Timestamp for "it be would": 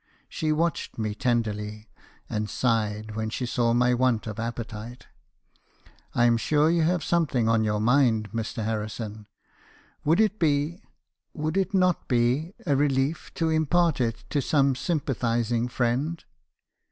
10.19-11.55